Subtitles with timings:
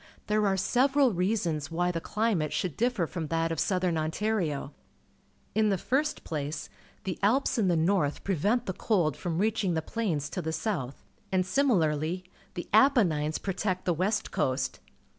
[0.25, 4.73] There are several reasons why the climate should differ from that of Southern Ontario.
[5.53, 6.69] In the first ■n inds
[9.15, 12.23] from reaching the plains to the south, and, similarly,
[12.55, 14.79] the Apennines protect the west coast.